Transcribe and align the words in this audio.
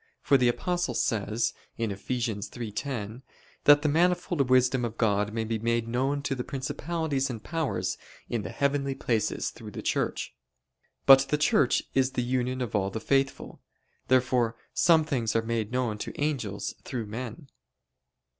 For 0.23 0.35
the 0.35 0.47
Apostle 0.47 0.95
says 0.95 1.53
(Eph. 1.77 2.07
3:10): 2.07 3.21
"That 3.65 3.83
the 3.83 3.87
manifold 3.87 4.49
wisdom 4.49 4.83
of 4.83 4.97
God 4.97 5.31
may 5.31 5.43
be 5.43 5.59
made 5.59 5.87
known 5.87 6.23
to 6.23 6.33
the 6.33 6.43
principalities 6.43 7.29
and 7.29 7.43
powers 7.43 7.99
in 8.27 8.41
the 8.41 8.49
heavenly 8.49 8.95
places 8.95 9.51
through 9.51 9.69
the 9.69 9.83
Church." 9.83 10.33
But 11.05 11.27
the 11.29 11.37
Church 11.37 11.83
is 11.93 12.13
the 12.13 12.23
union 12.23 12.61
of 12.61 12.75
all 12.75 12.89
the 12.89 12.99
faithful. 12.99 13.61
Therefore 14.07 14.55
some 14.73 15.03
things 15.03 15.35
are 15.35 15.43
made 15.43 15.71
known 15.71 15.99
to 15.99 16.19
angels 16.19 16.73
through 16.83 17.05
men. 17.05 17.47